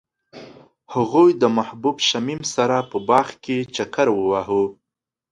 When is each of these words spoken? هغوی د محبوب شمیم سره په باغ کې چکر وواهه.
هغوی 0.93 1.29
د 1.41 1.43
محبوب 1.57 1.97
شمیم 2.09 2.41
سره 2.55 2.77
په 2.89 2.97
باغ 3.09 3.27
کې 3.43 3.57
چکر 3.75 4.07
وواهه. 4.13 4.61